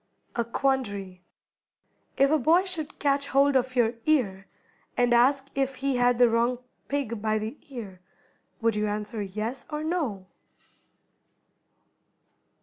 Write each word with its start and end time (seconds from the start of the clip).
A 0.35 0.43
QUANDARY. 0.43 1.21
If 2.17 2.31
a 2.31 2.39
boy 2.39 2.63
should 2.63 2.97
catch 2.97 3.27
hold 3.27 3.55
of 3.55 3.75
your 3.75 3.93
ear, 4.07 4.47
and 4.97 5.13
ask 5.13 5.49
if 5.53 5.75
he 5.75 5.97
had 5.97 6.17
the 6.17 6.27
wrong 6.27 6.57
pig 6.87 7.21
by 7.21 7.37
the 7.37 7.55
ear, 7.69 8.01
would 8.61 8.75
you 8.75 8.87
answer 8.87 9.21
yes 9.21 9.67
or 9.69 9.83
no? 9.83 10.25